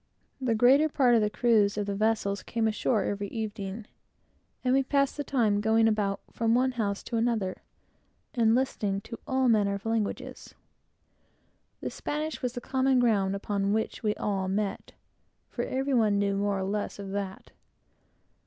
The 0.41 0.55
greater 0.55 0.89
part 0.89 1.13
of 1.13 1.21
the 1.21 1.29
crews 1.29 1.77
of 1.77 1.85
the 1.85 1.93
vessels 1.93 2.41
came 2.41 2.67
ashore 2.67 3.03
every 3.03 3.27
evening, 3.27 3.85
and 4.63 4.73
we 4.73 4.81
passed 4.81 5.15
the 5.15 5.23
time 5.23 5.57
in 5.57 5.61
going 5.61 5.87
about 5.87 6.21
from 6.31 6.55
one 6.55 6.71
house 6.71 7.03
to 7.03 7.17
another, 7.17 7.61
and 8.33 8.55
listening 8.55 9.01
to 9.01 9.19
all 9.27 9.47
manner 9.47 9.75
of 9.75 9.85
languages. 9.85 10.55
The 11.81 11.91
Spanish 11.91 12.41
was 12.41 12.53
the 12.53 12.61
common 12.61 12.97
ground 12.99 13.35
upon 13.35 13.73
which 13.73 14.01
we 14.01 14.15
all 14.15 14.47
met; 14.47 14.93
for 15.51 15.63
every 15.65 15.93
one 15.93 16.17
knew 16.17 16.35
more 16.35 16.57
or 16.57 16.63
less 16.63 16.97
of 16.97 17.11
that. 17.11 17.51